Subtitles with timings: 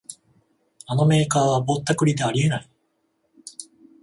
[0.87, 2.69] あのメーカーはぼったくりであり得ない